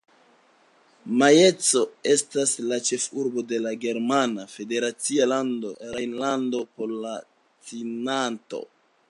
[1.21, 8.67] Majenco estas la ĉefurbo de la germana federacia lando Rejnlando-Palatinato-